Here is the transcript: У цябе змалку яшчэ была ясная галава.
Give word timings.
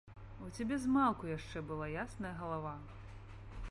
У 0.47 0.47
цябе 0.55 0.79
змалку 0.85 1.29
яшчэ 1.37 1.65
была 1.71 1.93
ясная 2.05 2.33
галава. 2.41 2.77